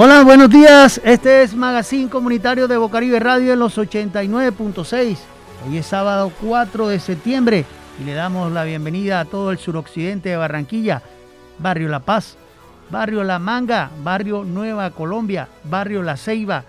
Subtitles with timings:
[0.00, 1.00] Hola, buenos días.
[1.02, 5.16] Este es Magazine Comunitario de Bocaribe Radio en los 89.6.
[5.66, 7.64] Hoy es sábado 4 de septiembre
[8.00, 11.02] y le damos la bienvenida a todo el suroccidente de Barranquilla,
[11.58, 12.36] Barrio La Paz,
[12.90, 16.62] Barrio La Manga, Barrio Nueva Colombia, Barrio La Ceiba.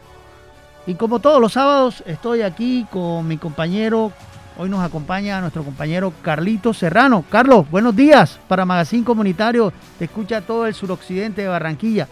[0.88, 4.12] Y como todos los sábados, estoy aquí con mi compañero.
[4.58, 7.24] Hoy nos acompaña nuestro compañero Carlito Serrano.
[7.30, 9.72] Carlos, buenos días para Magazine Comunitario.
[10.00, 12.08] Te escucha todo el suroccidente de Barranquilla.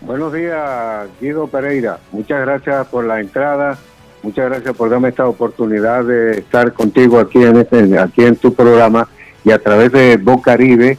[0.00, 1.98] Buenos días, Guido Pereira.
[2.12, 3.78] Muchas gracias por la entrada.
[4.22, 8.52] Muchas gracias por darme esta oportunidad de estar contigo aquí en este, aquí en tu
[8.54, 9.08] programa
[9.44, 10.98] y a través de Bocaribe,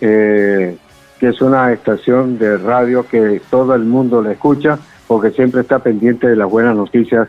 [0.00, 0.76] eh,
[1.20, 5.78] que es una estación de radio que todo el mundo le escucha, porque siempre está
[5.78, 7.28] pendiente de las buenas noticias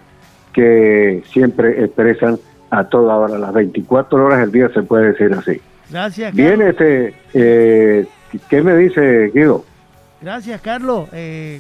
[0.52, 2.40] que siempre expresan
[2.72, 5.62] a toda hora, las 24 horas del día se puede decir así.
[5.90, 6.34] Gracias.
[6.34, 8.08] Bien, este, eh,
[8.50, 9.64] ¿qué me dice Guido?
[10.22, 11.10] Gracias, Carlos.
[11.12, 11.60] Eh,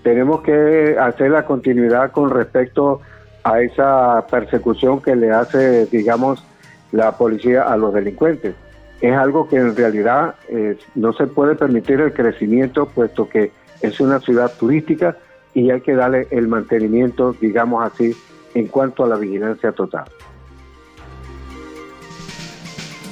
[0.02, 3.02] tenemos que hacer la continuidad con respecto
[3.44, 6.46] a esa persecución que le hace, digamos,
[6.94, 8.56] la policía a los delincuentes.
[9.02, 13.52] Es algo que en realidad eh, no se puede permitir el crecimiento, puesto que
[13.82, 15.18] es una ciudad turística
[15.54, 18.16] y hay que darle el mantenimiento, digamos así,
[18.56, 20.06] en cuanto a la vigilancia total.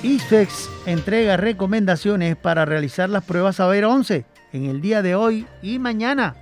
[0.02, 5.80] ISFEX entrega recomendaciones para realizar las pruebas ver 11 en el día de hoy y
[5.80, 6.36] mañana.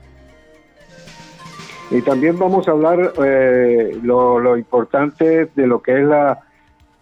[1.91, 6.40] Y también vamos a hablar eh, lo, importante de lo que es la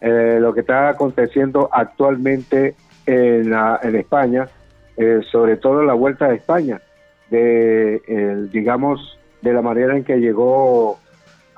[0.02, 4.48] eh, lo que está aconteciendo actualmente en, en España,
[4.98, 6.82] eh, sobre todo la vuelta de España,
[7.30, 11.00] de digamos de la manera en que llegó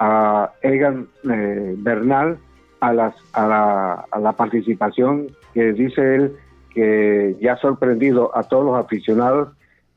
[0.03, 2.39] a Egan eh, Bernal
[2.79, 6.35] a, las, a, la, participación que dice él
[6.73, 9.49] que ya ha sorprendido a todos los aficionados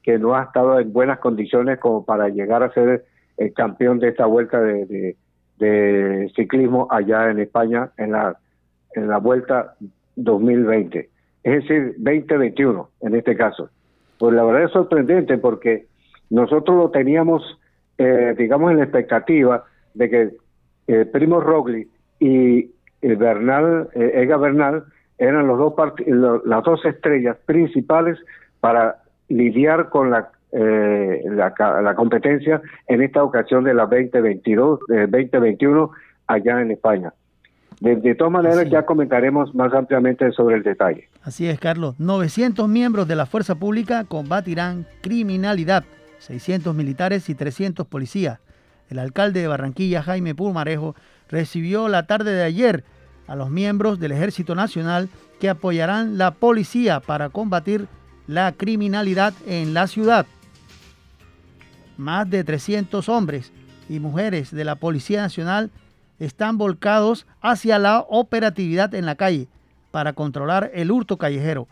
[0.02, 3.06] que no ha estado en buenas condiciones como para llegar a ser
[3.38, 5.16] el campeón de esta vuelta de,
[5.56, 8.36] de, ciclismo allá en España en la,
[8.94, 9.74] en la vuelta
[10.16, 11.08] 2020,
[11.44, 13.70] es decir, 2021 en este caso.
[14.18, 15.86] Pues la verdad es sorprendente porque
[16.28, 17.58] nosotros lo teníamos,
[17.96, 20.30] eh, digamos, en la expectativa de que
[20.86, 21.88] eh, Primo Rogli
[22.18, 24.84] y eh, Bernal, eh, Ega Bernal
[25.16, 25.74] eran los dos
[26.44, 28.18] las dos estrellas principales
[28.60, 28.96] para
[29.28, 35.90] lidiar con la, la, competencia en esta ocasión de la 2022, 2021
[36.26, 37.12] allá en España.
[37.80, 41.08] De, todas maneras, ya comentaremos más ampliamente sobre el detalle.
[41.22, 41.98] Así es, Carlos.
[42.00, 45.84] 900 miembros de la Fuerza Pública combatirán criminalidad,
[46.18, 48.40] 600 militares y 300 policías
[48.94, 50.94] el alcalde de Barranquilla, Jaime Pulmarejo,
[51.28, 52.84] recibió la tarde de ayer
[53.26, 55.08] a los miembros del Ejército Nacional
[55.40, 57.88] que apoyarán la policía para combatir
[58.28, 60.26] la criminalidad en la ciudad.
[61.96, 63.52] Más de 300 hombres
[63.88, 65.72] y mujeres de la Policía Nacional
[66.20, 69.48] están volcados hacia la operatividad en la calle
[69.90, 71.66] para controlar el hurto callejero.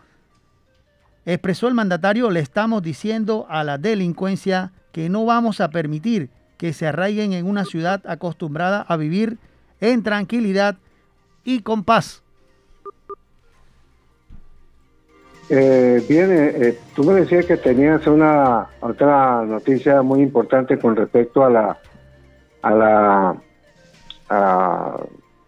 [1.25, 6.31] Expresó el mandatario, le estamos diciendo a la delincuencia que no vamos a permitir
[6.63, 9.37] que se arraiguen en una ciudad acostumbrada a vivir
[9.81, 10.77] en tranquilidad
[11.43, 12.23] y con paz.
[15.51, 21.45] eh, bien, eh, tú me decías que tenías una otra noticia muy importante con respecto
[21.45, 21.79] a la,
[22.63, 23.35] a la,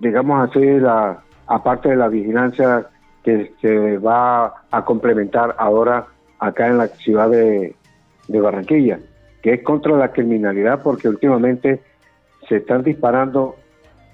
[0.00, 2.88] digamos así, la aparte de la vigilancia
[3.22, 6.08] que se va a complementar ahora
[6.40, 7.76] acá en la ciudad de,
[8.26, 8.99] Barranquilla,
[9.44, 11.82] que es contra la criminalidad, porque últimamente
[12.49, 13.56] se están disparando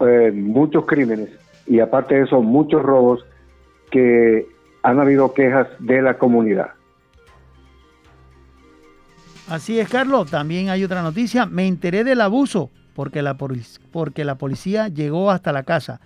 [0.00, 1.28] eh, muchos crímenes
[1.68, 3.24] y aparte de eso muchos robos
[3.92, 4.48] que
[4.82, 6.70] han habido quejas de la comunidad.
[9.48, 10.28] Así es, Carlos.
[10.28, 11.46] También hay otra noticia.
[11.46, 13.36] Me enteré del abuso porque la,
[13.92, 16.00] porque la policía llegó hasta la casa.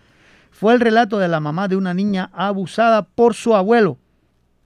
[0.50, 3.96] Fue el relato de la mamá de una niña abusada por su abuelo.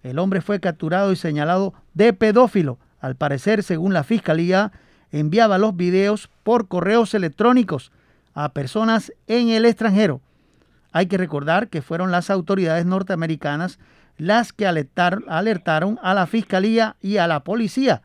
[0.03, 2.79] El hombre fue capturado y señalado de pedófilo.
[3.00, 4.73] Al parecer, según la fiscalía,
[5.11, 7.93] enviaba los videos por correos electrónicos
[8.35, 10.21] a personas en el extranjero.
[10.93, 13.79] Hay que recordar que fueron las autoridades norteamericanas
[14.17, 18.03] las que alertaron a la Fiscalía y a la policía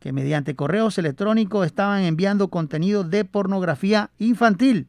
[0.00, 4.86] que mediante correos electrónicos estaban enviando contenido de pornografía infantil.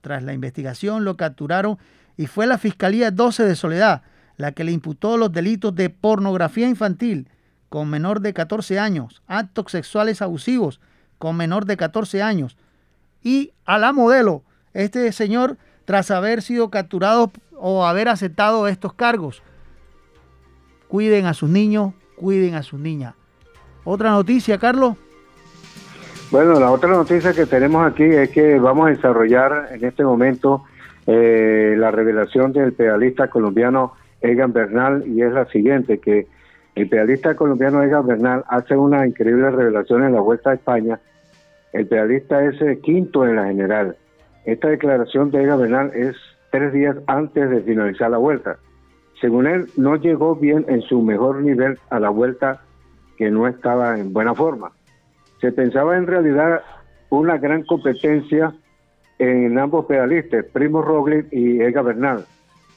[0.00, 1.78] Tras la investigación lo capturaron
[2.16, 4.02] y fue la Fiscalía 12 de Soledad
[4.36, 7.28] la que le imputó los delitos de pornografía infantil
[7.70, 10.80] con menor de 14 años, actos sexuales abusivos
[11.18, 12.58] con menor de 14 años
[13.22, 14.42] y a la modelo,
[14.74, 19.42] este señor tras haber sido capturado o haber aceptado estos cargos.
[20.88, 23.14] Cuiden a sus niños, cuiden a sus niñas.
[23.84, 24.96] Otra noticia, Carlos.
[26.30, 30.64] Bueno, la otra noticia que tenemos aquí es que vamos a desarrollar en este momento
[31.06, 36.26] eh, la revelación del pedalista colombiano Egan Bernal y es la siguiente, que
[36.80, 40.98] el pedalista colombiano Egan Bernal hace una increíble revelación en la Vuelta a España.
[41.72, 43.96] El pedalista es el quinto en la general.
[44.46, 46.16] Esta declaración de Egan Bernal es
[46.50, 48.56] tres días antes de finalizar la vuelta.
[49.20, 52.62] Según él, no llegó bien en su mejor nivel a la vuelta,
[53.18, 54.72] que no estaba en buena forma.
[55.42, 56.62] Se pensaba en realidad
[57.10, 58.54] una gran competencia
[59.18, 62.24] en ambos pedalistas, Primo Roglic y Ega Bernal.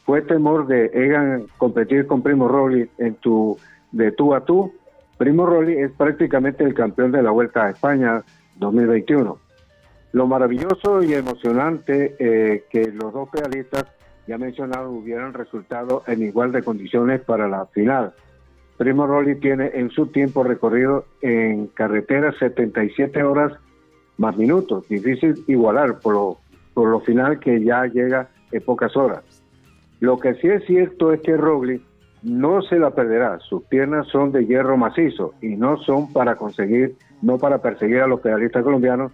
[0.06, 3.58] Fue temor de Egan competir con Primo Roglic en tu
[3.94, 4.74] de tú a tú.
[5.18, 8.24] Primo Roglic es prácticamente el campeón de la Vuelta a España
[8.58, 9.38] 2021.
[10.12, 13.86] Lo maravilloso y emocionante eh, que los dos pedalistas
[14.28, 18.14] ya mencionado, hubieran resultado en igual de condiciones para la final.
[18.78, 23.54] Primo Rolli tiene en su tiempo recorrido en carretera 77 horas
[24.18, 24.88] más minutos.
[24.88, 26.40] Difícil igualar por
[26.76, 29.24] lo, final que ya llega en pocas horas.
[30.00, 31.82] Lo que sí es cierto es que Rogli
[32.24, 33.40] no se la perderá.
[33.40, 38.08] Sus piernas son de hierro macizo y no son para conseguir, no para perseguir a
[38.08, 39.12] los pedalistas colombianos.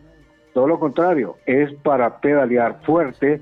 [0.53, 3.41] Todo lo contrario, es para pedalear fuerte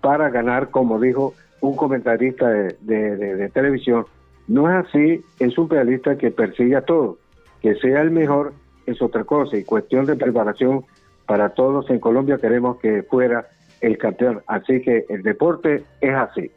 [0.00, 4.06] para ganar, como dijo un comentarista de, televisión.
[4.48, 7.18] No es así, es un pedalista que persigue a todos.
[7.60, 8.52] Que sea el mejor
[8.86, 10.84] es otra cosa y cuestión de preparación
[11.26, 13.46] para todos en Colombia queremos que fuera
[13.80, 14.42] el campeón.
[14.48, 16.50] Así que el deporte es así.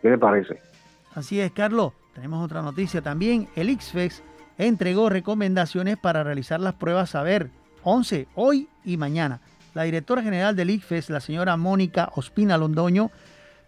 [0.00, 0.58] ¿Qué le parece?
[1.18, 1.94] Así es, Carlos.
[2.14, 3.48] Tenemos otra noticia también.
[3.56, 4.22] El IXFEX
[4.56, 7.50] entregó recomendaciones para realizar las pruebas Saber
[7.82, 9.40] 11 hoy y mañana.
[9.74, 13.10] La directora general del ICFES, la señora Mónica Ospina Londoño,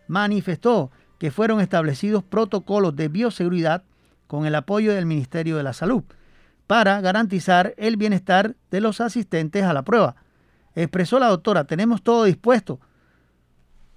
[0.07, 3.83] manifestó que fueron establecidos protocolos de bioseguridad
[4.29, 6.05] con el apoyo del Ministerio de la Salud
[6.69, 10.15] para garantizar el bienestar de los asistentes a la prueba.
[10.77, 12.79] Expresó la doctora, tenemos todo dispuesto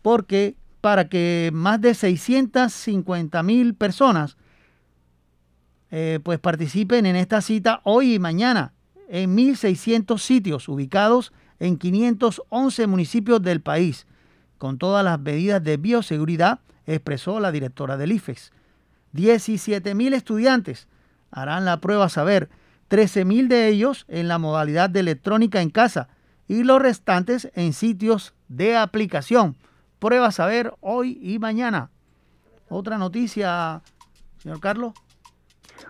[0.02, 4.36] porque para que más de 650 mil personas
[5.92, 8.74] eh, pues participen en esta cita hoy y mañana
[9.08, 14.08] en 1.600 sitios ubicados en 511 municipios del país,
[14.58, 18.52] con todas las medidas de bioseguridad, expresó la directora del IFEX.
[19.14, 20.90] 17.000 estudiantes
[21.32, 22.50] harán la prueba saber,
[22.90, 26.10] 13.000 de ellos en la modalidad de electrónica en casa
[26.46, 29.56] y los restantes en sitios de aplicación.
[30.04, 31.90] Prueba saber hoy y mañana.
[32.68, 33.80] Otra noticia,
[34.36, 34.92] señor Carlos.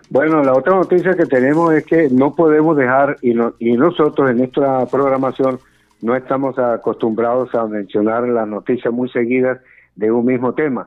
[0.08, 4.36] Bueno, la otra noticia que tenemos es que no podemos dejar, y, y nosotros en
[4.36, 5.58] nuestra programación
[6.00, 9.58] no estamos acostumbrados a mencionar las noticias muy seguidas
[9.96, 10.86] de un mismo tema,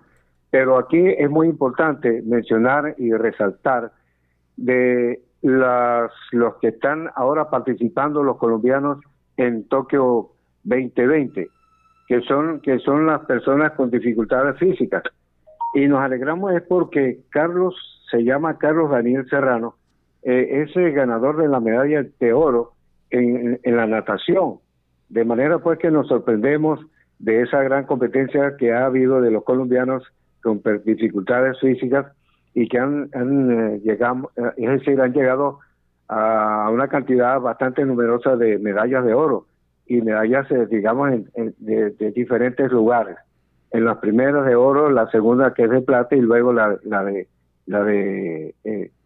[0.50, 3.92] pero aquí es muy importante mencionar y resaltar
[4.56, 9.00] de las, los que están ahora participando los colombianos
[9.36, 10.30] en Tokio
[10.64, 11.50] 2020,
[12.08, 15.04] que son, que son las personas con dificultades físicas.
[15.74, 17.76] Y nos alegramos es porque Carlos
[18.10, 19.76] se llama Carlos Daniel Serrano,
[20.24, 22.72] eh, es el ganador de la medalla de oro
[23.10, 24.56] en, en, la natación.
[25.10, 26.80] De manera pues que nos sorprendemos
[27.20, 30.04] de esa gran competencia que ha habido de los colombianos
[30.42, 32.06] con dificultades físicas
[32.54, 35.60] y que han, han llegado, es decir, han llegado
[36.08, 39.46] a una cantidad bastante numerosa de medallas de oro
[39.88, 43.18] y medallas, digamos, de, diferentes lugares.
[43.72, 47.04] En las primeras de oro, la segunda que es de plata y luego la, la
[47.04, 47.28] de,
[47.66, 48.54] la de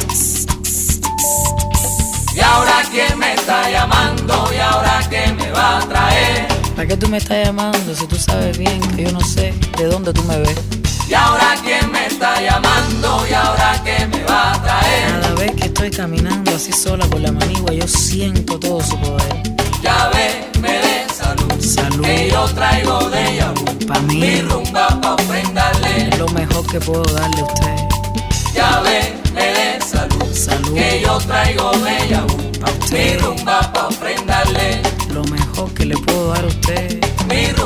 [2.32, 6.46] Y ahora quién me está llamando y ahora quién me va a traer.
[6.76, 9.86] ¿Para qué tú me estás llamando si tú sabes bien que yo no sé de
[9.86, 10.85] dónde tú me ves?
[11.08, 15.20] Y ahora quién me está llamando y ahora quién me va a traer.
[15.20, 19.42] Cada vez que estoy caminando así sola por la manigua yo siento todo su poder.
[19.82, 22.04] Ya ve, me dé salud, salud.
[22.04, 23.54] Que yo traigo de ella
[23.86, 24.16] pa mí.
[24.16, 26.08] Mi rumba pa' ofrendarle.
[26.08, 27.76] Es lo mejor que puedo darle a usted.
[28.54, 30.74] Ya ve, me dé salud, salud.
[30.74, 32.24] Que yo traigo de ella
[32.90, 34.82] Mi rumba pa' ofrendarle.
[35.12, 37.04] Lo mejor que le puedo dar a usted.
[37.28, 37.65] Mi rumba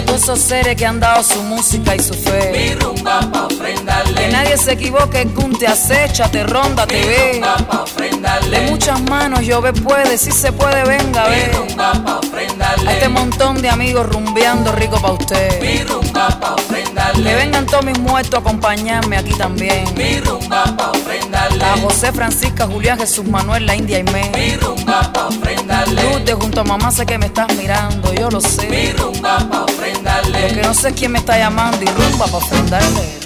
[0.00, 2.50] todos esos seres que han dado su música y su fe.
[2.52, 4.14] Mi rumba pa' ofrendarle.
[4.14, 7.30] Que nadie se equivoque, que te acecha, te ronda, te ve.
[7.34, 8.60] Mi rumba pa' ofrendarle.
[8.60, 11.36] De muchas manos llover puede, si se puede, venga, ve.
[11.46, 12.90] Mi rumba pa' ofrendarle.
[12.90, 15.60] A este montón de amigos rumbeando rico pa' usted.
[15.60, 17.30] Mi rumba pa' ofrendarle.
[17.30, 19.84] Que vengan todos mis muertos a acompañarme aquí también.
[19.96, 21.64] Mi rumba pa' ofrendarle.
[21.64, 24.30] A José, Francisca, Julián, Jesús Manuel, la India y me.
[24.34, 26.02] Mi rumba pa' ofrendarle.
[26.02, 28.66] Luz de junto a mamá sé que me estás mirando yo lo sé.
[28.68, 29.81] Mi rumba pa' ofrendarle.
[29.82, 33.18] Lo que no sé quién me está llamando y rumba pa' ofrendarle.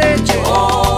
[0.00, 0.36] cheche.
[0.46, 0.89] Oh.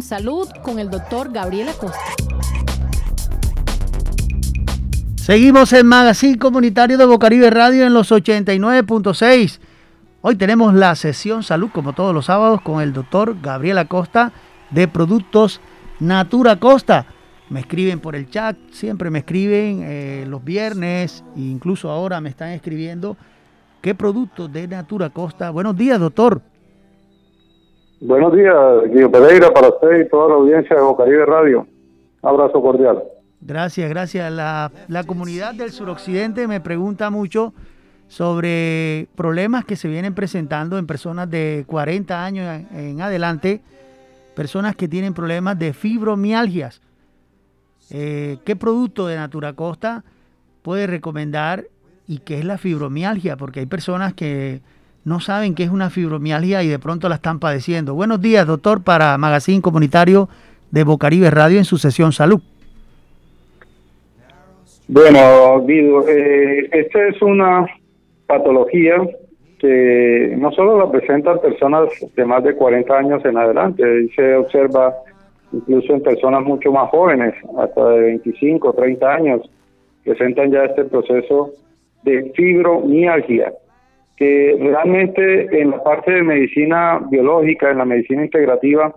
[0.00, 2.00] Salud con el doctor Gabriel Acosta.
[5.16, 9.58] Seguimos en Magazine Comunitario de Bocaribe Radio en los 89.6.
[10.22, 14.32] Hoy tenemos la sesión salud, como todos los sábados, con el doctor Gabriel Acosta
[14.70, 15.60] de Productos
[16.00, 17.04] Natura Costa.
[17.50, 22.50] Me escriben por el chat, siempre me escriben eh, los viernes, incluso ahora me están
[22.50, 23.18] escribiendo
[23.82, 25.50] qué productos de Natura Costa.
[25.50, 26.40] Buenos días, doctor.
[28.00, 28.54] Buenos días,
[28.92, 31.66] Guido Pereira, para usted y toda la audiencia de Bocaribe Radio.
[32.22, 33.02] Abrazo cordial.
[33.40, 34.30] Gracias, gracias.
[34.30, 37.54] La, la comunidad del suroccidente me pregunta mucho
[38.08, 43.62] sobre problemas que se vienen presentando en personas de 40 años en adelante,
[44.34, 46.82] personas que tienen problemas de fibromialgias.
[47.90, 50.04] Eh, ¿Qué producto de Natura Costa
[50.62, 51.64] puede recomendar
[52.06, 53.36] y qué es la fibromialgia?
[53.36, 54.60] Porque hay personas que
[55.06, 57.94] no saben qué es una fibromialgia y de pronto la están padeciendo.
[57.94, 60.28] Buenos días, doctor, para Magazine Comunitario
[60.72, 62.40] de Bocaribe Radio en su sesión Salud.
[64.88, 67.66] Bueno, Guido, eh, esta es una
[68.26, 68.96] patología
[69.60, 74.92] que no solo la presentan personas de más de 40 años en adelante, se observa
[75.52, 79.50] incluso en personas mucho más jóvenes, hasta de 25, 30 años,
[80.02, 81.52] presentan ya este proceso
[82.02, 83.52] de fibromialgia
[84.16, 88.94] que realmente en la parte de medicina biológica, en la medicina integrativa,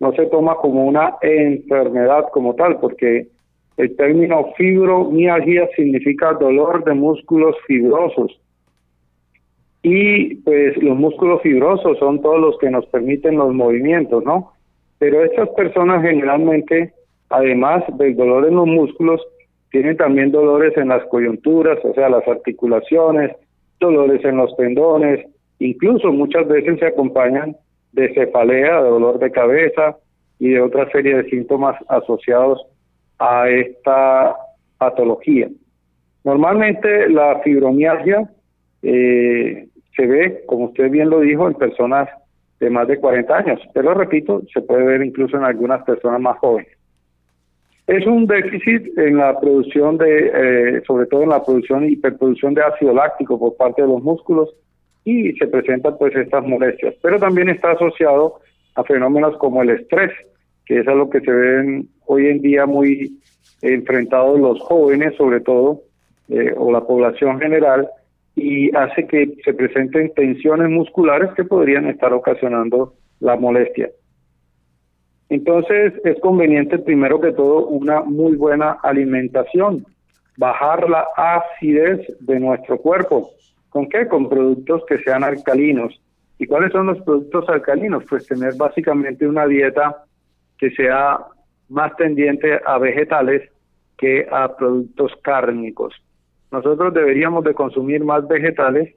[0.00, 3.28] no se toma como una enfermedad como tal, porque
[3.76, 8.40] el término fibromialgia significa dolor de músculos fibrosos.
[9.82, 14.52] Y pues los músculos fibrosos son todos los que nos permiten los movimientos, ¿no?
[14.98, 16.92] Pero estas personas generalmente,
[17.30, 19.24] además del dolor en los músculos,
[19.70, 23.30] tienen también dolores en las coyunturas, o sea, las articulaciones,
[23.80, 25.26] dolores en los tendones,
[25.58, 27.56] incluso muchas veces se acompañan
[27.92, 29.96] de cefalea, de dolor de cabeza
[30.38, 32.60] y de otra serie de síntomas asociados
[33.18, 34.36] a esta
[34.78, 35.48] patología.
[36.24, 38.30] Normalmente la fibromialgia
[38.82, 39.66] eh,
[39.96, 42.08] se ve, como usted bien lo dijo, en personas
[42.60, 46.38] de más de 40 años, pero repito, se puede ver incluso en algunas personas más
[46.38, 46.77] jóvenes.
[47.88, 52.52] Es un déficit en la producción de, eh, sobre todo en la producción y hiperproducción
[52.52, 54.50] de ácido láctico por parte de los músculos
[55.04, 56.94] y se presentan pues estas molestias.
[57.00, 58.40] Pero también está asociado
[58.74, 60.12] a fenómenos como el estrés,
[60.66, 63.18] que es a lo que se ven hoy en día muy
[63.62, 65.80] enfrentados los jóvenes, sobre todo,
[66.28, 67.88] eh, o la población general,
[68.36, 73.88] y hace que se presenten tensiones musculares que podrían estar ocasionando la molestia.
[75.28, 79.84] Entonces es conveniente primero que todo una muy buena alimentación,
[80.36, 83.30] bajar la acidez de nuestro cuerpo.
[83.68, 84.08] ¿Con qué?
[84.08, 86.00] Con productos que sean alcalinos.
[86.38, 88.04] ¿Y cuáles son los productos alcalinos?
[88.08, 90.04] Pues tener básicamente una dieta
[90.56, 91.18] que sea
[91.68, 93.50] más tendiente a vegetales
[93.98, 95.94] que a productos cárnicos.
[96.50, 98.94] Nosotros deberíamos de consumir más vegetales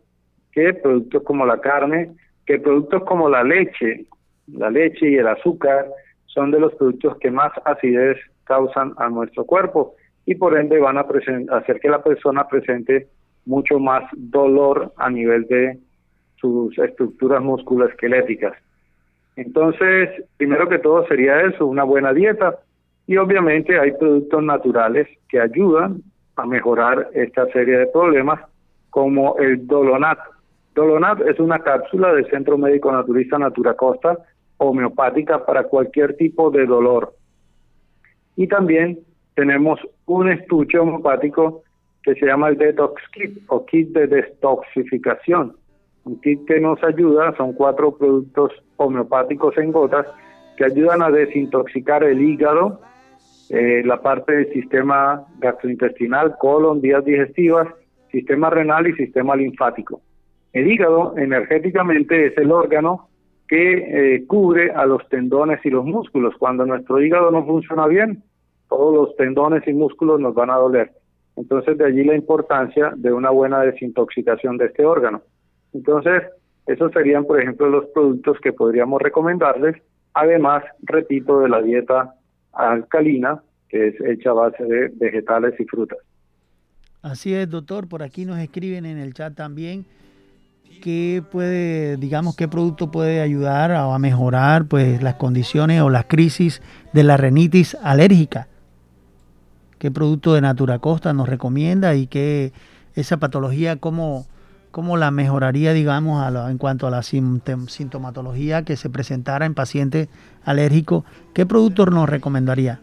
[0.51, 2.11] que productos como la carne,
[2.45, 4.05] que productos como la leche,
[4.47, 5.87] la leche y el azúcar,
[6.33, 10.97] son de los productos que más acidez causan a nuestro cuerpo y por ende van
[10.97, 11.05] a
[11.51, 13.07] hacer que la persona presente
[13.45, 15.79] mucho más dolor a nivel de
[16.35, 18.53] sus estructuras musculoesqueléticas.
[19.35, 22.59] Entonces, primero que todo sería eso, una buena dieta
[23.07, 26.01] y obviamente hay productos naturales que ayudan
[26.35, 28.39] a mejorar esta serie de problemas
[28.89, 30.19] como el Dolonat.
[30.75, 34.17] Dolonat es una cápsula del Centro Médico Naturista Natura Costa
[34.61, 37.15] homeopática para cualquier tipo de dolor.
[38.35, 38.99] Y también
[39.35, 41.63] tenemos un estuche homeopático
[42.03, 45.55] que se llama el Detox Kit o Kit de Detoxificación.
[46.03, 50.05] Un kit que nos ayuda, son cuatro productos homeopáticos en gotas
[50.57, 52.81] que ayudan a desintoxicar el hígado,
[53.49, 57.67] eh, la parte del sistema gastrointestinal, colon, vías digestivas,
[58.11, 60.01] sistema renal y sistema linfático.
[60.53, 63.10] El hígado energéticamente es el órgano
[63.51, 66.33] que eh, cubre a los tendones y los músculos.
[66.39, 68.23] Cuando nuestro hígado no funciona bien,
[68.69, 70.93] todos los tendones y músculos nos van a doler.
[71.35, 75.21] Entonces de allí la importancia de una buena desintoxicación de este órgano.
[75.73, 76.23] Entonces,
[76.65, 79.75] esos serían, por ejemplo, los productos que podríamos recomendarles.
[80.13, 82.13] Además, repito, de la dieta
[82.53, 85.99] alcalina, que es hecha a base de vegetales y frutas.
[87.01, 87.89] Así es, doctor.
[87.89, 89.85] Por aquí nos escriben en el chat también
[90.81, 96.61] qué puede, digamos, qué producto puede ayudar a, mejorar pues las condiciones o las crisis
[96.93, 98.47] de la renitis alérgica.
[99.77, 102.53] ¿Qué producto de Natura Costa nos recomienda y qué
[102.95, 104.25] esa patología cómo,
[104.71, 110.07] cómo la mejoraría, digamos, en cuanto a la sintomatología que se presentara en pacientes
[110.45, 111.03] alérgicos?
[111.33, 112.79] ¿Qué producto nos recomendaría?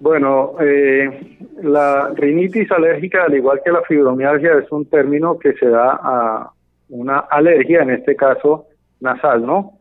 [0.00, 5.68] Bueno, eh, la rinitis alérgica, al igual que la fibromialgia, es un término que se
[5.68, 6.52] da a
[6.88, 8.64] una alergia, en este caso
[9.00, 9.72] nasal, ¿no?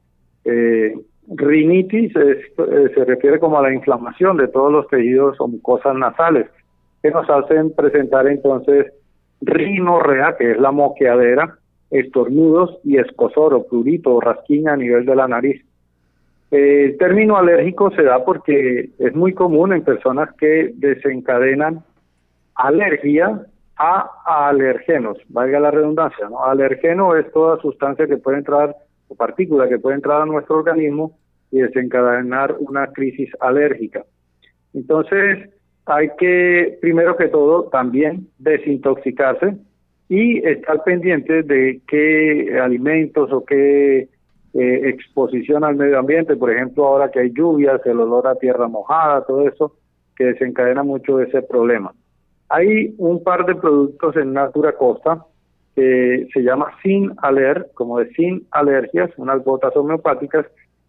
[0.43, 0.93] Eh,
[1.29, 2.41] rinitis eh,
[2.93, 6.47] se refiere como a la inflamación de todos los tejidos o mucosas nasales,
[7.01, 8.91] que nos hacen presentar entonces
[9.39, 11.59] rinorrea, que es la moqueadera,
[11.91, 15.63] estornudos y escosor o prurito o rasquiña a nivel de la nariz.
[16.51, 21.83] El término alérgico se da porque es muy común en personas que desencadenan
[22.55, 23.45] alergia
[23.77, 26.43] a alergenos, valga la redundancia, ¿no?
[26.43, 28.75] Alergeno es toda sustancia que puede entrar
[29.07, 31.17] o partícula que puede entrar a nuestro organismo
[31.51, 34.03] y desencadenar una crisis alérgica.
[34.73, 35.49] Entonces,
[35.85, 39.55] hay que, primero que todo, también desintoxicarse
[40.09, 44.09] y estar pendiente de qué alimentos o qué
[44.53, 48.67] eh, exposición al medio ambiente, por ejemplo, ahora que hay lluvias, el olor a tierra
[48.67, 49.75] mojada, todo eso,
[50.15, 51.93] que desencadena mucho ese problema.
[52.49, 55.25] Hay un par de productos en Natura Costa
[55.75, 60.45] que se llama Sin Aler, como de Sin Alergias, unas gotas homeopáticas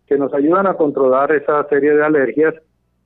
[0.06, 2.54] que nos ayudan a controlar esa serie de alergias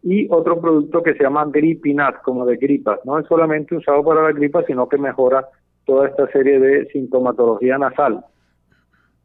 [0.02, 3.00] y otro producto que se llama Gripinat, como de gripas.
[3.04, 5.46] No es solamente usado para la gripa, sino que mejora
[5.84, 8.24] toda esta serie de sintomatología nasal.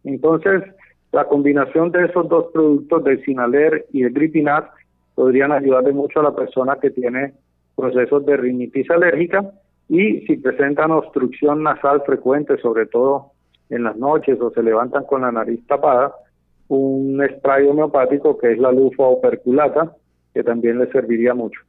[0.04, 0.64] Entonces,
[1.12, 4.66] la combinación de esos dos productos, del Sinaler y el Gripinat,
[5.16, 7.34] podrían ayudarle mucho a la persona que tiene
[7.76, 9.52] procesos de rinitis alérgica
[9.88, 13.32] y si presentan obstrucción nasal frecuente, sobre todo
[13.70, 16.14] en las noches o se levantan con la nariz tapada,
[16.68, 19.96] un spray homeopático que es la lufa operculata,
[20.34, 21.60] que también les serviría mucho.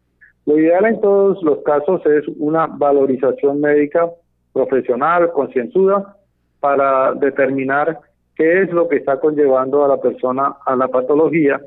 [0.46, 4.08] Lo ideal en todos los casos es una valorización médica
[4.52, 6.16] profesional, concienzuda,
[6.60, 7.98] para determinar
[8.40, 11.60] qué es lo que está conllevando a la persona a la patología,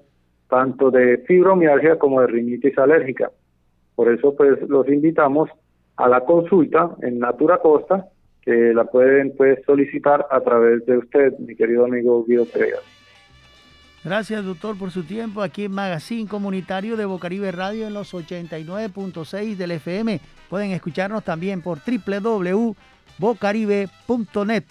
[0.49, 3.29] tanto de fibromialgia como de rinitis alérgica.
[3.93, 5.51] Por eso, pues, los invitamos
[5.97, 8.07] a la consulta en Natura Costa,
[8.41, 12.79] que la pueden pues solicitar a través de usted, mi querido amigo Guido Pereira.
[14.03, 19.57] Gracias, doctor, por su tiempo aquí en Magazine Comunitario de Bocaribe Radio en los 89.6
[19.57, 20.19] del FM.
[20.49, 24.63] Pueden escucharnos también por www.bocaribe.net.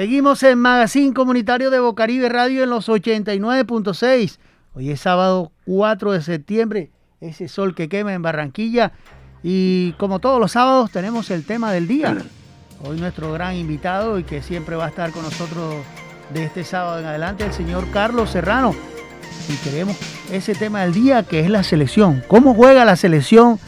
[0.00, 4.38] Seguimos en Magazine Comunitario de Bocaribe Radio en los 89.6.
[4.72, 8.92] Hoy es sábado 4 de septiembre, ese sol que quema en Barranquilla.
[9.42, 12.16] Y como todos los sábados tenemos el tema del día.
[12.82, 15.74] Hoy nuestro gran invitado y que siempre va a estar con nosotros
[16.32, 18.74] de este sábado en adelante, el señor Carlos Serrano.
[19.50, 19.98] Y queremos
[20.32, 22.22] ese tema del día que es la selección.
[22.26, 23.60] ¿Cómo juega la selección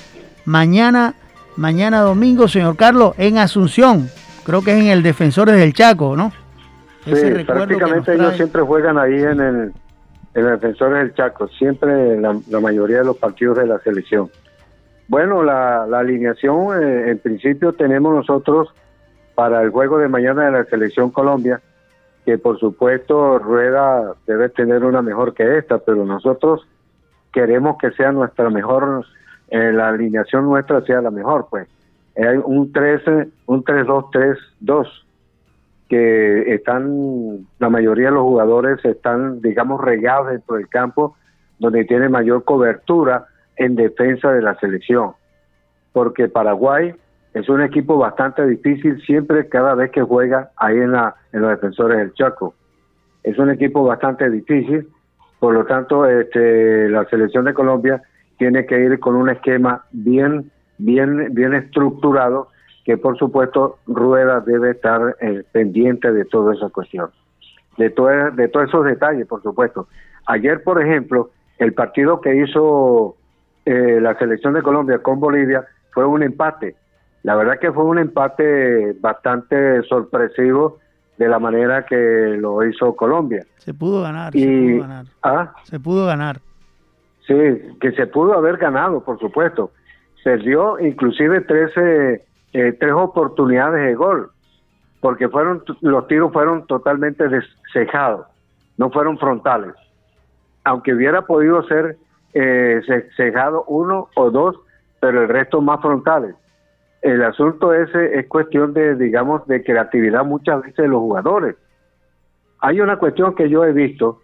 [0.47, 1.15] mañana,
[1.57, 4.09] mañana domingo, señor Carlos, en Asunción?
[4.45, 6.33] Creo que es en el Defensores del Chaco, ¿no?
[7.05, 9.73] sí, prácticamente ellos siempre juegan ahí en el,
[10.35, 14.31] en Defensores del Chaco, siempre la, la, mayoría de los partidos de la selección.
[15.09, 18.73] Bueno, la, la alineación, eh, en principio tenemos nosotros
[19.35, 21.61] para el juego de mañana de la selección Colombia,
[22.25, 26.67] que por supuesto Rueda debe tener una mejor que esta, pero nosotros
[27.33, 29.05] queremos que sea nuestra mejor,
[29.49, 31.69] eh, la alineación nuestra sea la mejor, pues
[32.17, 34.89] hay un 13, un 3-2-3-2
[35.89, 41.17] que están, la mayoría de los jugadores están, digamos, regados dentro del campo,
[41.59, 45.13] donde tiene mayor cobertura en defensa de la selección.
[45.93, 46.95] Porque Paraguay
[47.35, 51.51] es un equipo bastante difícil siempre, cada vez que juega ahí en, la, en los
[51.51, 52.55] defensores del Chaco.
[53.23, 54.89] Es un equipo bastante difícil,
[55.39, 58.01] por lo tanto, este, la selección de Colombia
[58.39, 60.51] tiene que ir con un esquema bien
[60.85, 62.49] bien, bien estructurado,
[62.85, 67.11] que por supuesto Rueda debe estar eh, pendiente de toda esa cuestión,
[67.79, 67.91] de,
[68.35, 69.89] de todos esos detalles, por supuesto.
[70.27, 73.17] Ayer, por ejemplo, el partido que hizo
[73.65, 76.75] eh, la selección de Colombia con Bolivia fue un empate.
[77.23, 80.79] La verdad que fue un empate bastante sorpresivo
[81.19, 83.45] de la manera que lo hizo Colombia.
[83.59, 85.07] Se pudo ganar, se pudo ganar.
[85.23, 85.55] ¿ah?
[85.63, 86.41] Se pudo ganar.
[87.29, 87.35] Sí,
[87.81, 89.71] que se pudo haber ganado, por supuesto
[90.23, 94.31] perdió inclusive 13, eh, tres oportunidades de gol,
[95.01, 98.27] porque fueron los tiros fueron totalmente descejados,
[98.77, 99.75] no fueron frontales.
[100.65, 101.97] Aunque hubiera podido ser
[102.35, 102.81] eh,
[103.17, 104.57] cejado uno o dos,
[105.01, 106.35] pero el resto más frontales.
[107.03, 111.57] El asunto ese es cuestión de, digamos, de creatividad muchas veces de los jugadores.
[112.61, 114.21] Hay una cuestión que yo he visto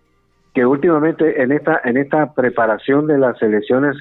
[0.55, 3.97] que últimamente en esta en esta preparación de las selecciones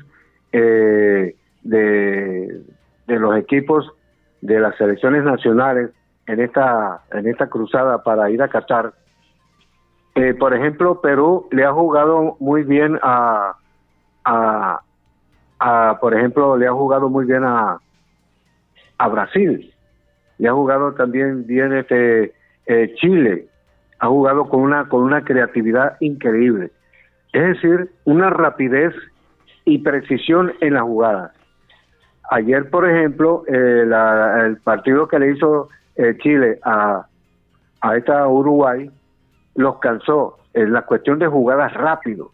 [0.51, 1.35] eh,
[1.67, 2.61] de,
[3.07, 3.91] los equipos
[4.41, 5.91] de las selecciones nacionales
[6.27, 8.93] en esta en esta cruzada para ir a Qatar.
[10.15, 13.55] Eh, por ejemplo, Perú le ha jugado muy bien a,
[14.25, 17.77] a, por ejemplo, le ha jugado muy bien a,
[18.97, 19.73] a Brasil.
[20.39, 22.33] Le ha jugado también bien este
[22.65, 23.47] eh, Chile.
[23.99, 26.71] Ha jugado con una con una creatividad increíble.
[27.33, 28.93] Es decir, una rapidez
[29.65, 31.33] y precisión en la jugada.
[32.29, 33.83] Ayer, por ejemplo, eh,
[34.45, 37.05] el partido que le hizo eh, Chile a,
[37.81, 38.91] a esta Uruguay
[39.55, 42.31] los cansó en la cuestión de jugadas rápido,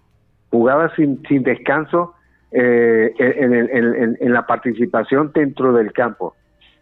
[0.49, 2.15] jugadas sin, sin descanso
[2.51, 6.35] eh, en, en, la participación dentro del campo.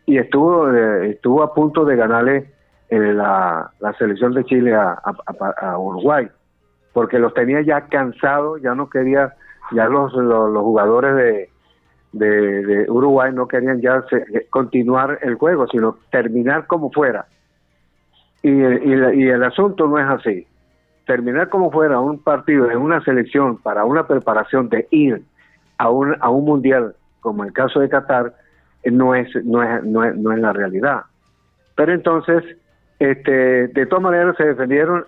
[0.05, 2.51] Y estuvo, estuvo a punto de ganarle
[2.89, 4.99] la, la, selección de Chile a,
[5.61, 6.27] a, Uruguay,
[6.93, 9.35] porque los tenía ya cansados, ya no quería,
[9.71, 11.50] ya los, los jugadores de,
[12.11, 14.03] de, Uruguay no querían ya
[14.49, 17.25] continuar el juego, sino terminar como fuera.
[18.43, 20.47] Y, y, el asunto no es así.
[21.05, 25.21] Terminar como fuera un partido en una selección para una preparación de ir
[25.77, 28.33] a un, a un mundial, como el caso de Qatar,
[28.85, 31.03] no es, no es, no es, no es la realidad.
[31.75, 32.43] Pero entonces,
[32.99, 35.05] este, de todas maneras se defendieron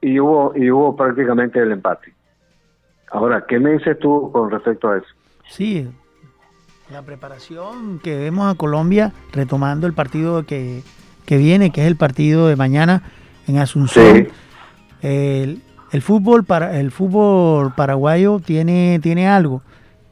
[0.00, 2.12] y hubo, y hubo prácticamente el empate.
[3.10, 5.06] Ahora, ¿qué me dices tú con respecto a eso?
[5.48, 5.88] Sí,
[6.90, 10.82] la preparación que vemos a Colombia, retomando el partido que,
[11.28, 13.02] viene, que es el partido de mañana
[13.46, 14.28] en Asunción.
[15.00, 15.62] El,
[16.00, 19.62] fútbol para el fútbol paraguayo tiene, tiene algo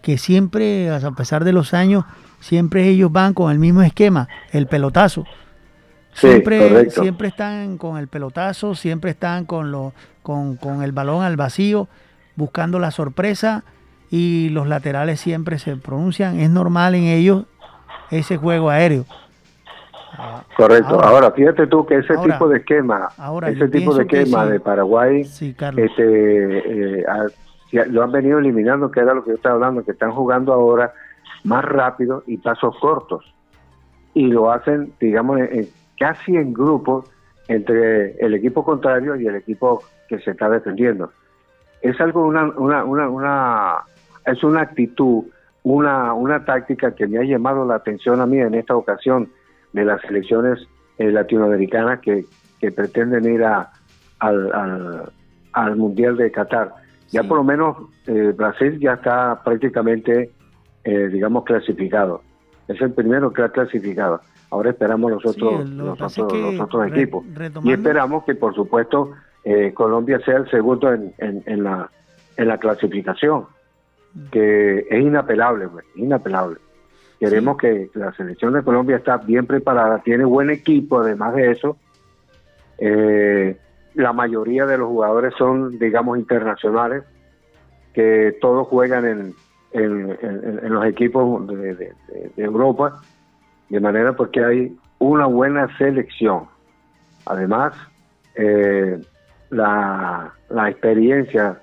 [0.00, 2.04] que siempre, a pesar de los años,
[2.40, 5.24] siempre ellos van con el mismo esquema, el pelotazo.
[6.14, 11.36] Siempre, siempre están con el pelotazo, siempre están con, lo, con, con el balón al
[11.36, 11.88] vacío,
[12.36, 13.64] buscando la sorpresa
[14.12, 16.38] y los laterales siempre se pronuncian.
[16.38, 17.46] Es normal en ellos
[18.10, 19.06] ese juego aéreo.
[20.54, 21.02] Correcto.
[21.02, 23.08] Ahora, fíjate tú que ese tipo de esquema,
[23.46, 27.04] ese tipo de esquema de Paraguay, este, eh,
[27.88, 30.92] lo han venido eliminando, que era lo que yo estaba hablando, que están jugando ahora
[31.44, 33.24] más rápido y pasos cortos.
[34.12, 35.40] Y lo hacen, digamos,
[35.98, 37.04] casi en grupo
[37.48, 41.10] entre el equipo contrario y el equipo que se está defendiendo.
[41.80, 43.82] Es algo, una, una, una, una
[44.26, 45.24] es una actitud,
[45.62, 49.30] una, una táctica que me ha llamado la atención a mí en esta ocasión
[49.72, 50.66] de las elecciones
[50.98, 52.24] eh, latinoamericanas que,
[52.60, 53.70] que pretenden ir a,
[54.18, 55.12] al, al,
[55.52, 56.74] al Mundial de Qatar.
[57.10, 60.30] Ya por lo menos eh, Brasil ya está prácticamente,
[60.84, 62.22] eh, digamos, clasificado.
[62.68, 64.20] Es el primero que ha clasificado.
[64.50, 67.24] Ahora esperamos los otros, los otros, que los otros re- equipos.
[67.64, 69.12] Y esperamos que, por supuesto,
[69.44, 71.90] eh, Colombia sea el segundo en, en, en la,
[72.36, 73.46] en la clasificación,
[74.30, 76.58] que es inapelable, pues, inapelable.
[77.18, 81.76] Queremos que la selección de Colombia está bien preparada, tiene buen equipo, además de eso.
[82.78, 83.56] Eh,
[83.94, 87.04] la mayoría de los jugadores son, digamos, internacionales,
[87.94, 89.34] que todos juegan en,
[89.72, 93.00] en, en- en los equipos de, de- de- de Europa,
[93.68, 96.44] de manera porque hay una buena selección.
[97.26, 97.74] Además,
[98.34, 98.98] eh,
[99.50, 101.60] la, la experiencia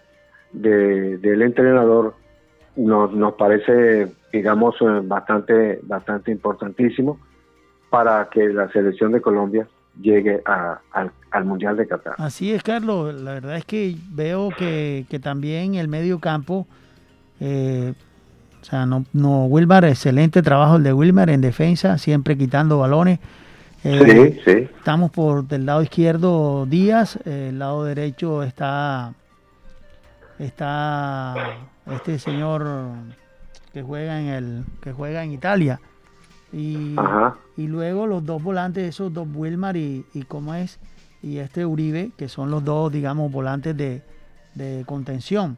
[0.53, 2.13] de- del entrenador
[2.75, 7.19] nos, nos parece, digamos, eh, bastante, bastante importantísimo
[7.89, 9.67] para que la selección de Colombia
[9.99, 12.13] llegue a- al, al Mundial de Qatar.
[12.17, 13.13] Así es, Carlos.
[13.15, 16.67] La verdad es que veo que, que también el medio campo,
[17.39, 17.93] eh,
[18.61, 23.19] o sea, no, no, Wilmar, excelente trabajo el de Wilmar en defensa, siempre quitando balones.
[23.83, 24.67] Eh, Sí, sí.
[24.77, 29.13] Estamos por del lado izquierdo Díaz, el lado derecho está
[30.37, 31.33] está
[31.91, 32.65] este señor
[33.73, 35.79] que juega en el que juega en Italia
[36.51, 36.95] y,
[37.57, 40.79] y luego los dos volantes esos dos Wilmar y, y cómo es
[41.21, 44.01] y este Uribe que son los dos digamos volantes de,
[44.55, 45.57] de contención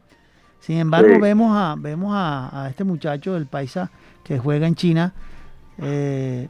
[0.60, 1.20] sin embargo Sí.
[1.20, 3.90] vemos a vemos a, a este muchacho el paisa
[4.24, 5.12] que juega en China
[5.78, 6.48] eh,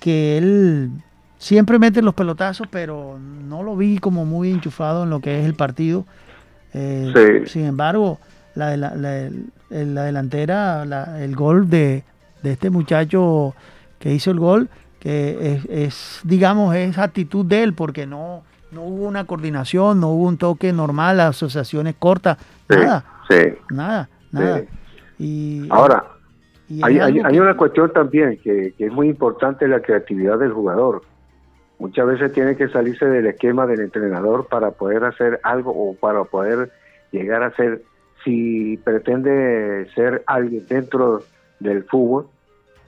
[0.00, 0.90] que él
[1.38, 5.46] siempre mete los pelotazos, pero no lo vi como muy enchufado en lo que es
[5.46, 6.04] el partido.
[6.74, 7.50] Eh, Sí.
[7.50, 8.18] Sin embargo,
[8.56, 9.16] la, de la, la-
[9.70, 12.02] el- la delantera, la- el gol de,
[12.42, 13.54] de este muchacho
[13.98, 14.68] que hizo el gol,
[15.00, 18.42] que es, es, digamos, es actitud de él, porque no,
[18.72, 22.38] no hubo una coordinación, no hubo un toque normal, asociaciones cortas,
[22.68, 23.36] Sí, nada, sí.
[23.70, 24.58] nada, nada.
[24.60, 24.66] Sí.
[25.18, 26.04] Y, Ahora,
[26.68, 29.80] y hay, hay, algo hay que- una cuestión también que, que es muy importante, la
[29.80, 31.02] creatividad del jugador.
[31.78, 36.24] Muchas veces tiene que salirse del esquema del entrenador para poder hacer algo o para
[36.24, 36.70] poder
[37.12, 37.82] llegar a ser,
[38.26, 41.20] si pretende ser alguien dentro
[41.60, 42.26] del fútbol,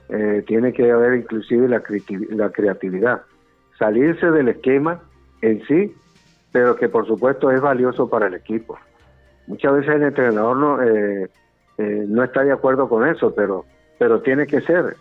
[0.09, 3.21] eh, tiene que haber inclusive la, creati- la creatividad.
[3.77, 4.99] Salirse del esquema
[5.41, 5.95] en sí,
[6.51, 8.77] pero que por supuesto es valioso para el equipo.
[9.47, 11.29] Muchas veces el entrenador no, eh,
[11.77, 13.63] eh, no está de acuerdo con eso, pero,
[13.97, 14.97] pero tiene que ser.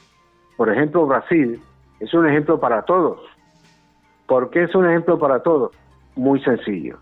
[0.57, 1.61] Por ejemplo, Brasil
[1.99, 3.19] es un ejemplo para todos.
[4.29, 5.73] ¿Por qué es un ejemplo para todos?
[6.15, 6.99] Muy sencillo.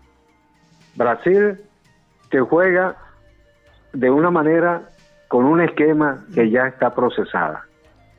[0.95, 1.59] Brasil
[2.31, 2.97] te juega
[3.99, 4.89] de una manera
[5.27, 7.63] con un esquema que ya está procesada.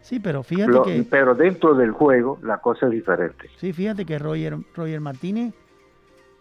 [0.02, 1.04] Sí, pero fíjate Lo- que...
[1.08, 3.48] pero dentro del juego la cosa es diferente.
[3.58, 5.54] Sí, fíjate que Roger, Roger Martínez,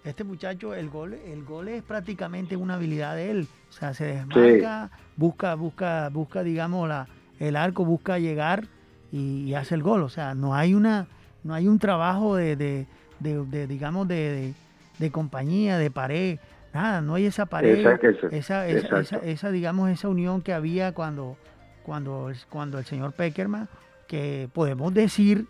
[0.03, 3.47] este muchacho, el gol, el gol es prácticamente una habilidad de él.
[3.69, 7.07] O sea, se desmarca, busca, busca, busca, digamos, la,
[7.39, 8.63] el arco, busca llegar
[9.11, 10.01] y, y hace el gol.
[10.03, 11.07] O sea, no hay una,
[11.43, 12.85] no hay un trabajo de, de,
[13.19, 14.53] de- de, digamos, de, de,
[14.97, 16.39] de compañía, de pared,
[16.73, 18.99] nada, no hay esa pared, Exacto, esa, esa, exacto.
[18.99, 21.37] esa, esa, digamos, esa unión que había cuando,
[21.83, 23.67] cuando, cuando el señor Peckerman,
[24.07, 25.45] que podemos decir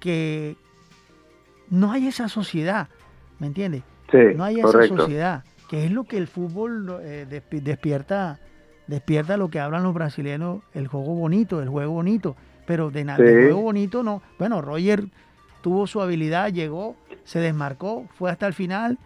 [0.00, 0.56] que
[1.70, 2.88] no hay esa sociedad,
[3.38, 3.82] ¿me entiendes?
[4.10, 4.96] Sí, No hay esa correcto.
[4.98, 8.38] sociedad, que es lo que el fútbol eh, despi- despierta,
[8.86, 12.36] despierta lo que hablan los brasileños, el juego bonito, el juego bonito,
[12.66, 13.24] pero de nada, Sí.
[13.32, 14.22] el juego bonito no.
[14.38, 15.04] Bueno, Roger
[15.62, 18.98] tuvo su habilidad, llegó, se desmarcó, fue hasta el final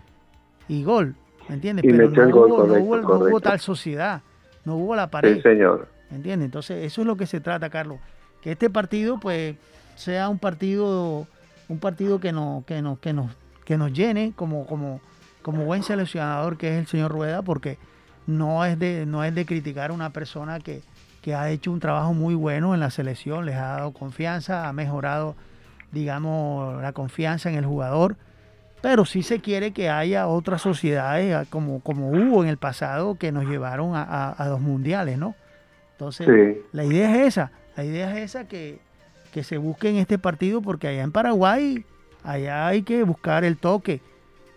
[0.66, 1.14] y gol,
[1.49, 1.84] ¿me entiendes?
[1.84, 4.22] Y pero no, hubo, no, hubo, no hubo tal sociedad,
[4.64, 5.36] no hubo la pared.
[5.36, 5.88] Sí, señor.
[6.11, 6.46] ¿Me entiendes?
[6.46, 7.99] Entonces, eso es lo que se trata, Carlos.
[8.42, 9.57] Que este partido, pues,
[9.96, 11.26] sea un partido,
[11.68, 13.32] un partido que nos, que nos, que nos,
[13.64, 15.01] que nos llene como, como,
[15.42, 17.78] como buen seleccionador que es el señor Rueda, porque
[18.26, 20.82] no es de, no es de criticar a una persona que,
[21.22, 24.72] que ha hecho un trabajo muy bueno en la selección, les ha dado confianza, ha
[24.72, 25.34] mejorado,
[25.92, 28.16] digamos, la confianza en el jugador.
[28.80, 33.16] Pero sí se quiere que haya otras sociedades ah, como, como hubo en el pasado
[33.16, 35.34] que nos llevaron a, a- a los mundiales, ¿no?
[35.92, 36.60] Entonces, Sí.
[36.72, 38.78] la idea es esa, la idea es esa que,
[39.32, 41.84] que se busque en este partido porque allá en Paraguay,
[42.22, 44.00] allá hay que buscar el toque.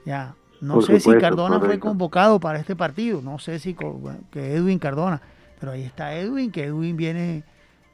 [0.05, 4.19] Ya, no Por sé si Cardona fue convocado para este partido, no sé si bueno,
[4.31, 5.19] que Edwin Cardona,
[5.59, 7.43] pero ahí está Edwin, que Edwin viene,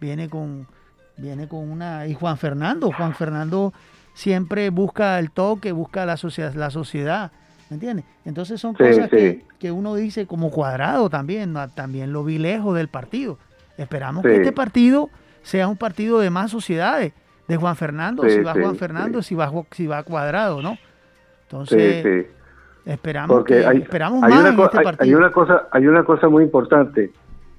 [0.02, 0.68] viene con,
[1.16, 3.74] viene con una y Juan Fernando, Juan Fernando
[4.18, 7.32] siempre busca el toque, busca la sociedad, la sociedad,
[7.70, 8.04] ¿me entiendes?
[8.26, 9.46] Entonces son Sí, cosas que, sí.
[9.60, 11.68] que uno dice como cuadrado también, ¿no?
[11.70, 13.38] también lo vi lejos del partido.
[13.78, 14.30] Esperamos Sí.
[14.30, 15.12] que este partido
[15.44, 17.14] sea un partido de más sociedades,
[17.48, 20.78] de Juan Fernando, si va Juan Fernando, si va si va cuadrado, ¿no?
[21.44, 22.26] Entonces,
[22.86, 25.04] esperamos Porque que- hay, esperamos hay más una en este hay- partido.
[25.06, 27.12] hay una cosa, hay una cosa muy importante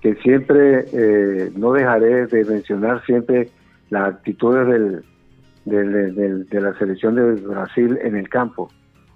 [0.02, 3.48] que siempre eh, no dejaré de mencionar siempre
[3.90, 5.04] las actitudes del,
[5.68, 8.70] del- de la selección de Brasil en el campo,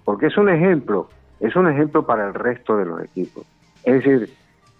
[0.05, 3.45] porque es un ejemplo, es un ejemplo para el resto de los equipos.
[3.83, 4.29] Es decir,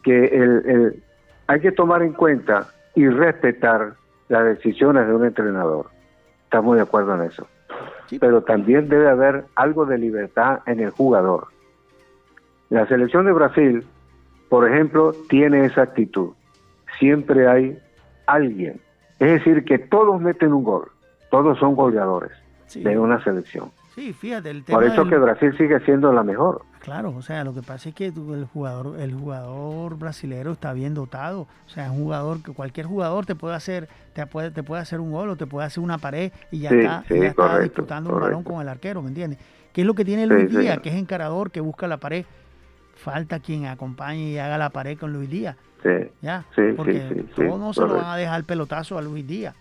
[0.03, 1.03] que el, el-
[1.47, 3.93] hay que tomar en cuenta y respetar
[4.29, 5.87] las decisiones de un entrenador.
[6.45, 7.47] Estamos de acuerdo en eso.
[8.07, 8.19] Sí.
[8.19, 11.47] Pero también debe haber algo de libertad en el jugador.
[12.69, 13.83] La selección de Brasil,
[14.49, 16.31] por ejemplo, tiene esa actitud.
[16.99, 17.77] Siempre hay
[18.25, 18.79] alguien.
[19.19, 20.89] Es decir, que todos meten un gol.
[21.33, 22.29] Todos son goleadores
[22.67, 22.83] Sí.
[22.83, 23.71] de una selección.
[23.95, 26.61] Sí, fíjate, el tema Por eso del- que Brasil sigue siendo la mejor.
[26.79, 30.93] Claro, o sea, lo que pasa es que el jugador, el jugador brasilero está bien
[30.93, 31.41] dotado.
[31.65, 34.83] O sea, es un jugador que cualquier jugador te puede hacer, te puede, te puede
[34.83, 37.25] hacer un gol o te puede hacer una pared y ya Sí, está, sí, ya
[37.29, 39.39] está correcto, disputando un balón con el arquero, ¿me entiendes?
[39.73, 40.77] ¿Qué es lo que tiene Luis Díaz?
[40.81, 42.25] Que es encarador, que busca la pared.
[42.95, 45.55] Falta quien acompañe y haga la pared con Luis Díaz.
[45.81, 45.89] Sí,
[46.21, 46.45] ¿ya?
[46.55, 49.25] Sí, Porque sí, sí, todos no se lo van a dejar el pelotazo a Luis
[49.27, 49.55] Díaz.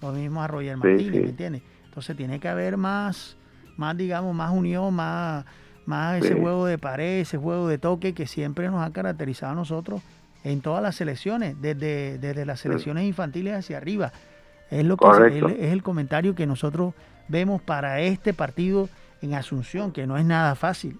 [0.00, 1.20] Lo mismo a Roger Martínez, sí.
[1.20, 1.62] ¿me entiendes?
[1.86, 3.36] Entonces tiene que haber más,
[3.76, 5.44] más digamos, más unión, más,
[5.86, 9.54] más ese juego de pared, ese juego de toque que siempre nos ha caracterizado a
[9.56, 10.00] nosotros
[10.44, 14.12] en todas las selecciones, desde, desde las selecciones infantiles hacia arriba.
[14.70, 15.48] Es lo que Correcto.
[15.48, 16.94] es el comentario que nosotros
[17.26, 18.88] vemos para este partido
[19.22, 20.98] en Asunción, que no es nada fácil.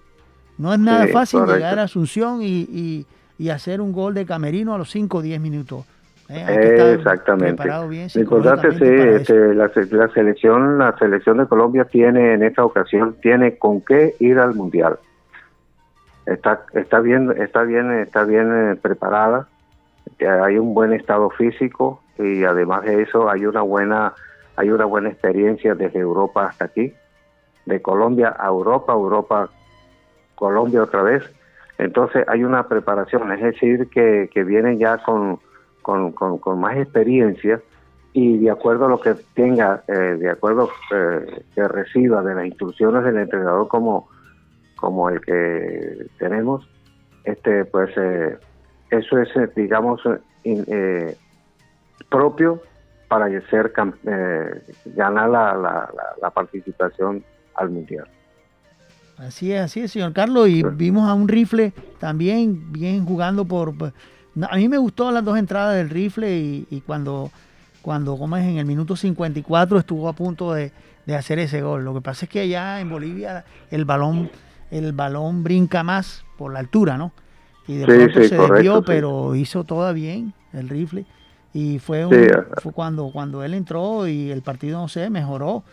[0.57, 1.57] No es nada Sí, fácil correcto.
[1.59, 3.05] llegar a Asunción y, y-
[3.37, 5.85] y hacer un gol de camerino a los 5 o 10 minutos.
[6.29, 6.93] ¿Eh?
[6.97, 7.63] Exactamente.
[7.87, 13.15] bien importante sí, este, la, la selección, la selección de Colombia tiene en esta ocasión
[13.21, 14.99] tiene con qué ir al mundial.
[16.25, 19.47] Está está bien está bien está bien eh, preparada.
[20.43, 24.13] Hay un buen estado físico y además de eso hay una buena
[24.55, 26.93] hay una buena experiencia desde Europa hasta aquí,
[27.65, 29.49] de Colombia a Europa, Europa
[30.35, 31.23] Colombia otra vez.
[31.77, 35.39] Entonces hay una preparación, es decir, que, que vienen ya con,
[35.89, 37.59] con, con, con más experiencia
[38.13, 42.45] y de acuerdo a lo que tenga, eh, de acuerdo eh, que reciba de las
[42.45, 44.07] instrucciones del entrenador como,
[44.75, 46.67] como el que tenemos,
[47.23, 48.37] este pues eh,
[48.91, 51.15] eso es, eh, digamos, eh, in- eh,
[52.07, 52.61] propio
[53.07, 53.73] para ser
[54.85, 55.89] ganar la, la-
[56.21, 57.23] la participación
[57.55, 58.05] al mundial.
[59.17, 60.47] Así es, así es, señor Carlos.
[60.49, 63.73] Y vimos a un rifle también bien jugando por...
[64.35, 67.31] no, A mí me gustó las dos entradas del rifle y, y cuando,
[67.81, 70.71] cuando es, en el minuto 54 estuvo a punto de,
[71.05, 71.83] de hacer ese gol.
[71.85, 74.29] Lo que pasa es que allá en Bolivia el balón,
[74.71, 77.11] el balón brinca más por la altura, ¿no?
[77.67, 78.83] Y de Sí, pronto sí, se correcto, desvió, sí.
[78.87, 81.05] pero hizo toda bien el rifle.
[81.53, 82.61] Y fue, un- Sí, ajá.
[82.61, 85.63] fue cuando, cuando él entró y el partido, no sé, mejoró.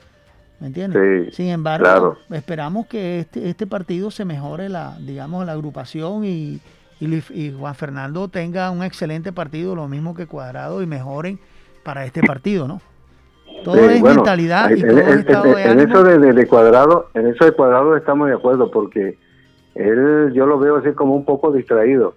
[0.58, 1.26] ¿Me entiendes?
[1.30, 2.18] Sí, Sin embargo, claro.
[2.30, 6.60] esperamos que este, este partido se mejore la, digamos, la agrupación y,
[7.00, 11.38] y, Juan Fernando tenga un excelente partido, lo mismo que Cuadrado, y mejoren
[11.84, 12.80] para este partido, ¿no?
[13.64, 15.88] Todo Sí, es bueno, mentalidad y en- todo en- es estado en- de en ánimo.
[15.94, 19.18] eso de, de- de cuadrado, en eso de cuadrado estamos de acuerdo porque
[19.74, 22.14] él yo lo veo así como un poco distraído.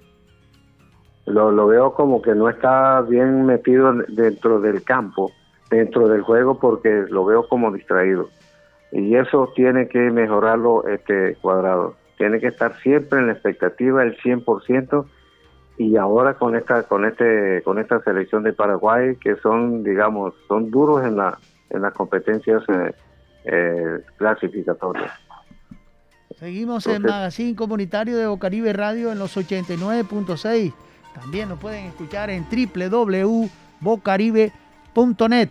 [1.26, 5.32] Lo, lo veo como que no está bien metido dentro del campo,
[5.70, 8.30] dentro del juego porque lo veo como distraído.
[8.92, 11.94] Y eso tiene que mejorarlo este cuadrado.
[12.20, 15.08] Tiene que estar siempre en la expectativa el 100%
[15.80, 20.70] y ahora con esta con este con esta selección de Paraguay que son digamos son
[20.70, 21.40] duros en la
[21.70, 22.94] en las competencias eh,
[23.46, 25.12] eh, clasificatorias
[26.38, 30.74] Seguimos en Magazine Comunitario de Bocaribe Radio en los 89.6.
[31.14, 35.50] También nos pueden escuchar en www.bocaribe.net.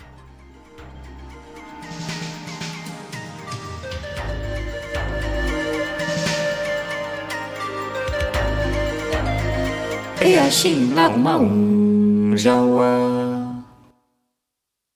[10.37, 13.65] assim larma um jauá.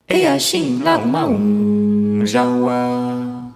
[0.09, 3.53] E assim larma um jauá.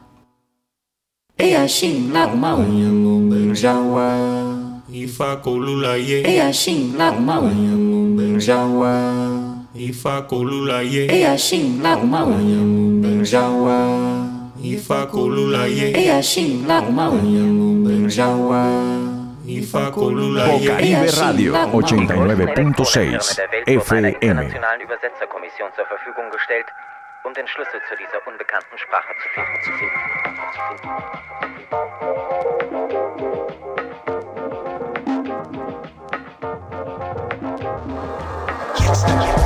[1.38, 4.82] E assim larma um jauá.
[4.90, 6.22] Ifa facolula ye.
[6.22, 9.66] E assim larma um jauá.
[9.74, 11.06] Ifa facolula ye.
[11.10, 14.50] E assim larma um jauá.
[14.62, 15.92] E facolula ye.
[15.92, 19.15] E assim larma um jauá.
[19.46, 23.38] Bocaribe Radio 89.6
[23.92, 24.38] einer FM.
[24.82, 26.66] Übersetzerkommission zur Verfügung gestellt,
[27.22, 29.62] um den Schlüssel zu dieser unbekannten Sprache zu finden.
[29.62, 29.70] Zu
[38.94, 39.45] finden.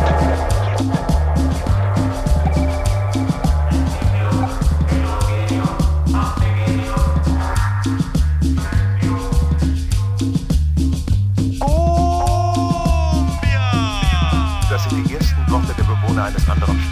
[16.51, 16.90] anderen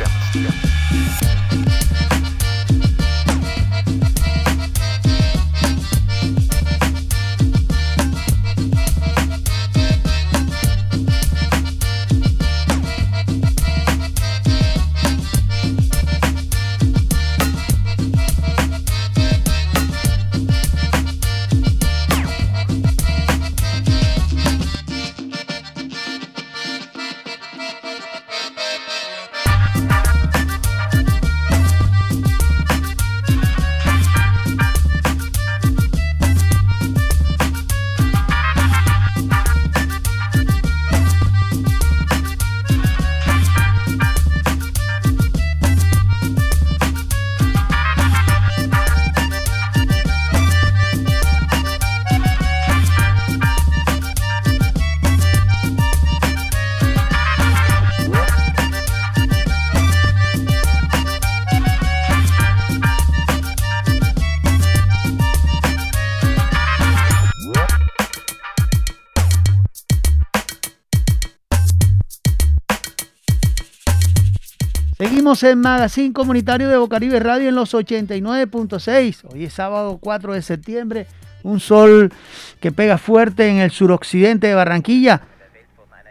[75.39, 79.25] Seguimos en Magazine Comunitario de Bocaribe Radio en los 89.6.
[79.33, 81.07] Hoy es sábado 4 de septiembre.
[81.45, 82.13] Un sol
[82.59, 85.23] que pega fuerte en el suroccidente de Barranquilla.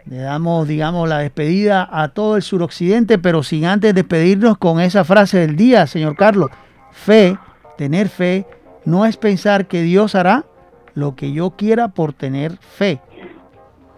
[0.06, 5.04] Le damos, digamos, la despedida a todo el suroccidente, pero sin antes despedirnos con esa
[5.04, 6.50] frase del día, señor Carlos.
[6.92, 7.36] Fe,
[7.76, 8.46] tener fe,
[8.86, 10.46] no es pensar que Dios hará
[10.94, 13.02] lo que yo quiera por tener fe.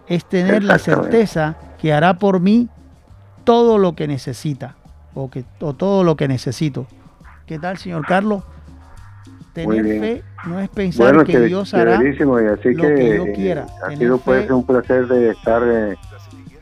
[0.07, 2.67] Es tener la certeza que hará por mí
[3.45, 4.75] todo lo que necesita
[5.13, 6.87] o, que, o todo lo que necesito.
[7.45, 8.43] ¿Qué tal, señor Carlos?
[9.53, 13.67] Tener fe no es pensar que, Dios hará y así lo que, yo quiera.
[13.83, 15.97] Ha sido pues un placer de estar eh,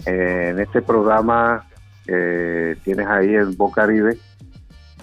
[0.08, 1.66] eh, en este programa
[2.06, 4.18] que tienes ahí en Bocaribe,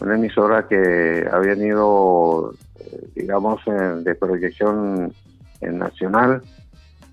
[0.00, 3.60] una emisora que ha venido, eh, digamos,
[4.02, 5.12] de proyección
[5.60, 6.42] nacional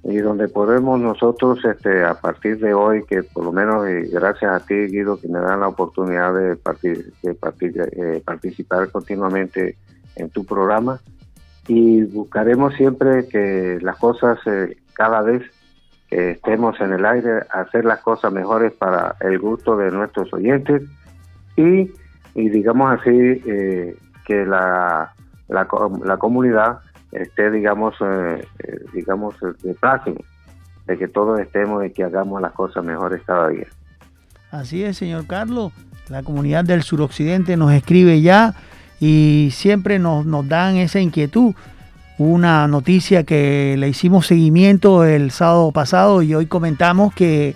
[0.03, 4.65] y donde podemos nosotros este a partir de hoy que por lo menos gracias a
[4.65, 6.57] ti Guido que me dan la oportunidad de,
[7.21, 9.77] de participar continuamente
[10.15, 10.99] en tu programa
[11.67, 15.43] y buscaremos siempre que las cosas eh, cada vez
[16.09, 20.83] que estemos en el aire, hacer las cosas mejores para el gusto de nuestros oyentes
[21.55, 21.91] y,
[22.35, 23.95] y digamos así, eh,
[24.25, 25.13] que la,
[25.47, 25.65] la,
[26.17, 26.79] comunidad
[27.13, 28.45] esté, digamos, eh,
[28.93, 30.17] digamos, de próximo,
[30.85, 33.67] de que todos estemos y que hagamos las cosas mejores cada día.
[34.51, 35.71] Así es, señor Carlos.
[36.09, 38.55] La comunidad del suroccidente nos escribe ya
[38.99, 41.53] y siempre nos, nos dan esa inquietud.
[42.17, 47.55] Una noticia que le hicimos seguimiento el sábado pasado y hoy comentamos que,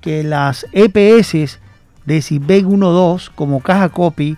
[0.00, 1.58] que las EPS
[2.04, 4.36] de CIBEC 12 como caja copy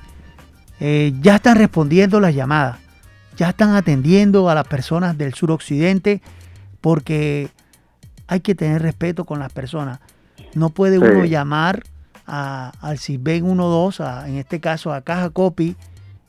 [0.81, 2.79] eh, ya están respondiendo las llamadas,
[3.39, 6.21] ya están atendiendo a las personas del suroccidente
[6.81, 7.51] porque
[8.27, 10.01] hay que tener respeto con las personas.
[10.55, 11.85] No puede uno llamar
[12.27, 15.77] a, al CIBEC 12, en este caso a caja copy,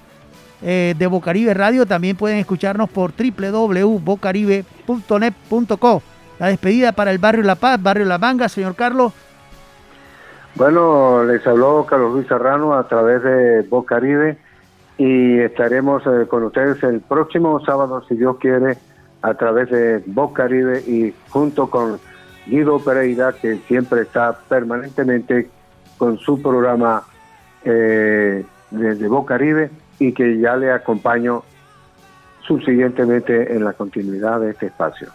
[0.61, 1.85] eh, de Bocaribe Radio.
[1.85, 6.01] También pueden escucharnos por www.bocaribe.net.co.
[6.39, 9.13] La despedida para el barrio La Paz, barrio La Manga, señor Carlos.
[10.55, 14.37] Bueno, les habló Carlos Luis Serrano a través de Voz Caribe
[14.97, 18.77] y estaremos eh, con ustedes el próximo sábado, si Dios quiere,
[19.21, 21.99] a través de Voz Caribe y junto con
[22.45, 25.49] Guido Pereira, que siempre está permanentemente
[25.97, 27.03] con su programa
[27.63, 29.69] eh, de, Voz Caribe
[29.99, 31.43] y que ya le acompaño
[32.47, 35.09] subsiguientemente en la continuidad de este espacio.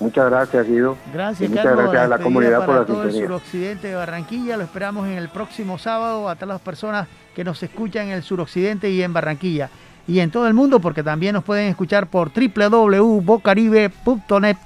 [0.00, 0.96] Muchas gracias, Guido.
[1.12, 4.56] Gracias, muchas gracias a la comunidad por la todo el suroccidente de Barranquilla.
[4.56, 8.22] Lo esperamos en el próximo sábado a todas las personas que nos escuchan en el
[8.22, 9.70] suroccidente y en Barranquilla.
[10.06, 14.56] Y en todo el mundo, porque también nos pueden escuchar por www.bocaribe.net.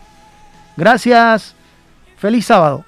[0.76, 1.54] Gracias.
[2.16, 2.84] Feliz sábado.